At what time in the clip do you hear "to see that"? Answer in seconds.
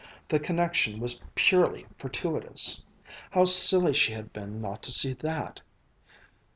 4.81-5.61